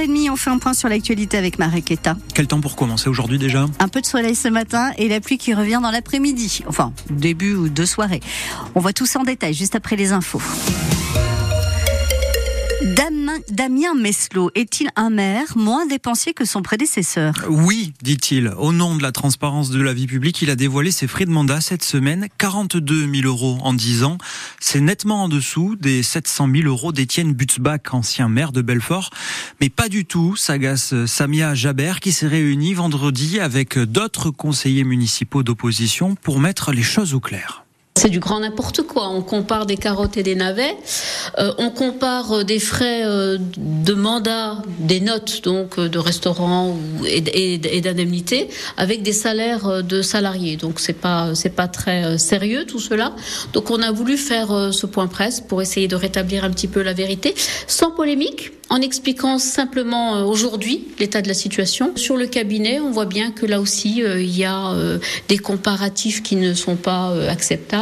[0.00, 2.16] Et on fait un point sur l'actualité avec Mareketa.
[2.34, 3.66] Quel temps pour commencer aujourd'hui déjà?
[3.78, 6.62] Un peu de soleil ce matin et la pluie qui revient dans l'après-midi.
[6.66, 8.20] Enfin, début ou de soirée.
[8.74, 10.40] On voit tout ça en détail juste après les infos.
[13.48, 17.34] Damien Meslot est-il un maire moins dépensier que son prédécesseur?
[17.48, 18.52] Oui, dit-il.
[18.58, 21.30] Au nom de la transparence de la vie publique, il a dévoilé ses frais de
[21.30, 24.18] mandat cette semaine, 42 000 euros en 10 ans.
[24.60, 29.10] C'est nettement en dessous des 700 000 euros d'Étienne Butzbach, ancien maire de Belfort.
[29.60, 35.42] Mais pas du tout, s'agace Samia Jaber, qui s'est réunie vendredi avec d'autres conseillers municipaux
[35.42, 37.64] d'opposition pour mettre les choses au clair.
[37.94, 39.10] C'est du grand n'importe quoi.
[39.10, 40.76] On compare des carottes et des navets.
[41.38, 47.22] Euh, on compare euh, des frais euh, de mandat, des notes donc de restaurant et,
[47.76, 50.56] et, d'indemnité avec des salaires de salariés.
[50.56, 53.14] Donc c'est pas c'est pas très sérieux tout cela.
[53.52, 56.80] Donc on a voulu faire ce point presse pour essayer de rétablir un petit peu
[56.82, 57.34] la vérité,
[57.66, 61.92] sans polémique en expliquant simplement aujourd'hui l'état de la situation.
[61.96, 64.74] Sur le cabinet, on voit bien que là aussi, il y a
[65.28, 67.81] des comparatifs qui ne sont pas acceptables.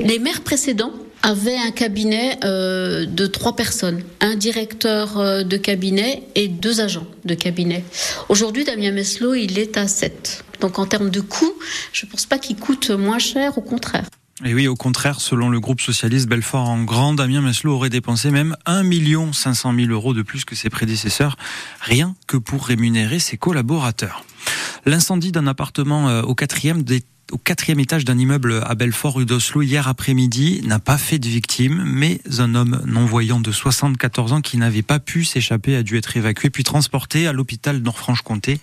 [0.00, 0.92] Les maires précédents
[1.22, 7.84] avaient un cabinet de trois personnes, un directeur de cabinet et deux agents de cabinet.
[8.28, 10.44] Aujourd'hui, Damien Meslot, il est à sept.
[10.60, 11.54] Donc en termes de coûts,
[11.92, 14.04] je ne pense pas qu'il coûte moins cher, au contraire.
[14.42, 18.30] Et oui, au contraire, selon le groupe socialiste Belfort en Grand, Damien Meslot aurait dépensé
[18.30, 18.82] même 1
[19.34, 21.36] 500 000 euros de plus que ses prédécesseurs,
[21.80, 24.24] rien que pour rémunérer ses collaborateurs.
[24.86, 29.26] L'incendie d'un appartement euh, au quatrième des au quatrième étage d'un immeuble à Belfort, rue
[29.26, 34.40] d'Oslo, hier après-midi, n'a pas fait de victime, mais un homme non-voyant de 74 ans
[34.40, 38.60] qui n'avait pas pu s'échapper a dû être évacué puis transporté à l'hôpital Nord-Franche-Comté.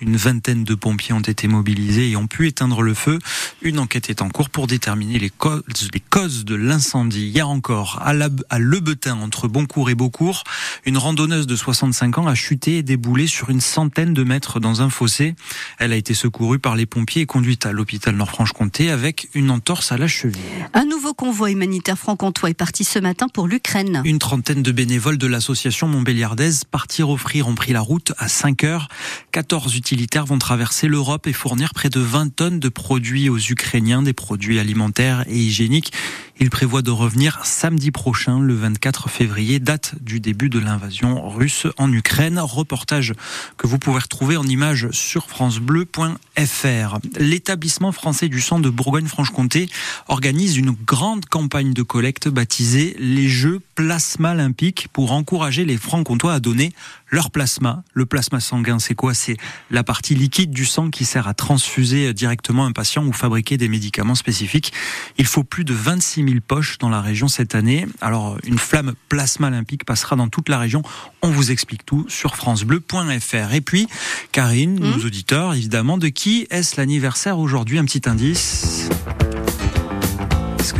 [0.00, 3.18] Une vingtaine de pompiers ont été mobilisés et ont pu éteindre le feu.
[3.62, 7.26] Une enquête est en cours pour déterminer les causes, les causes de l'incendie.
[7.26, 10.44] Hier encore, à, la, à Lebetin, entre Boncourt et Beaucourt,
[10.86, 14.80] une randonneuse de 65 ans a chuté et déboulé sur une centaine de mètres dans
[14.80, 15.34] un fossé.
[15.78, 19.92] Elle a été secourue par les pompiers et conduite à l'hôpital Nord-Franche-Comté avec une entorse
[19.92, 20.40] à la cheville.
[20.72, 24.00] Un nouveau convoi humanitaire franc-comtois est parti ce matin pour l'Ukraine.
[24.06, 28.64] Une trentaine de bénévoles de l'association Montbéliardaise partir offrir ont pris la route à 5
[28.64, 28.88] heures.
[29.32, 34.02] 14 utilitaires vont traverser l'Europe et fournir près de 20 tonnes de produits aux Ukrainiens,
[34.02, 35.92] des produits alimentaires et hygiéniques.
[36.38, 41.66] Ils prévoient de revenir samedi prochain, le 24 février, date du début de l'invasion russe
[41.76, 42.38] en Ukraine.
[42.38, 43.12] Reportage
[43.58, 46.98] que vous pouvez retrouver en images sur francebleu.fr.
[47.18, 49.68] L'établissement français du sang de Bourgogne-Franche-Comté
[50.08, 56.34] organise une grande campagne de collecte baptisée les Jeux Plasma Olympiques pour encourager les francs-comtois
[56.34, 56.74] à donner
[57.08, 57.82] leur plasma.
[57.94, 59.14] Le plasma sanguin, c'est quoi?
[59.14, 59.38] C'est
[59.70, 63.70] la partie liquide du sang qui sert à transfuser directement un patient ou fabriquer des
[63.70, 64.74] médicaments spécifiques.
[65.16, 67.86] Il faut plus de 26 000 poches dans la région cette année.
[68.02, 70.82] Alors, une flamme plasma olympique passera dans toute la région.
[71.22, 73.54] On vous explique tout sur francebleu.fr.
[73.54, 73.88] Et puis,
[74.30, 75.06] Karine, nos mmh.
[75.06, 77.78] auditeurs, évidemment, de qui est-ce l'anniversaire aujourd'hui?
[77.78, 78.90] Un petit indice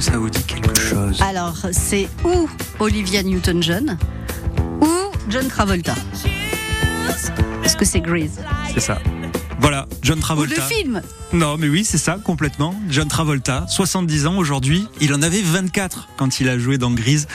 [0.00, 3.99] que ça vous dit quelque chose Alors, c'est ou Olivia Newton-John
[4.81, 4.88] ou
[5.28, 5.94] John Travolta.
[7.62, 8.41] Est-ce que c'est Grease
[8.72, 8.99] C'est ça.
[9.59, 10.55] Voilà, John Travolta.
[10.55, 11.03] Ou le film
[11.34, 12.75] Non, mais oui, c'est ça, complètement.
[12.88, 14.87] John Travolta, 70 ans aujourd'hui.
[15.03, 17.28] Il en avait 24 quand il a joué dans Grease,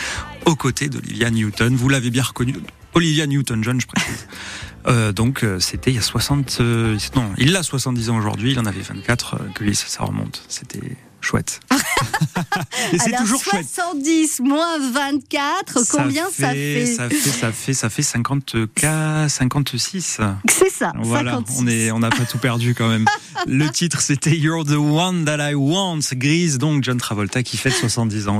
[0.45, 1.75] aux côtés d'Olivia Newton.
[1.75, 2.55] Vous l'avez bien reconnu.
[2.95, 4.27] Olivia Newton-John, je précise.
[4.87, 6.57] Euh, donc euh, c'était il y a 60...
[6.59, 9.39] Euh, non, il a 70 ans aujourd'hui, il en avait 24.
[9.55, 10.43] Grease, ça remonte.
[10.47, 11.59] C'était chouette.
[12.93, 18.03] Et c'est toujours 70 moins 24, combien ça fait, ça fait Ça fait ça fait
[18.03, 18.55] 50
[19.27, 20.19] 56.
[20.49, 20.93] C'est ça.
[20.99, 23.05] Voilà, on est on n'a pas tout perdu quand même.
[23.47, 27.71] Le titre c'était You're the one that I want, Grise donc John Travolta qui fait
[27.71, 28.33] 70 ans.